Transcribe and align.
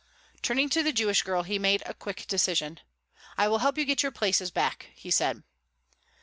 Turning 0.41 0.67
to 0.67 0.81
the 0.81 0.91
Jewish 0.91 1.21
girl 1.21 1.43
he 1.43 1.59
made 1.59 1.83
a 1.85 1.93
quick 1.93 2.25
decision. 2.25 2.79
"I 3.37 3.47
will 3.47 3.59
help 3.59 3.77
you 3.77 3.85
get 3.85 4.01
your 4.01 4.11
places 4.11 4.49
back," 4.49 4.87
he 4.95 5.11
said. 5.11 5.43